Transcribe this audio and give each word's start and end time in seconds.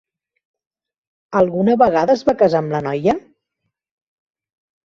Alguna 1.41 1.75
vegada 1.83 2.15
es 2.21 2.25
va 2.31 2.37
casar 2.39 2.63
amb 2.65 2.75
la 2.77 2.81
noia? 2.89 3.15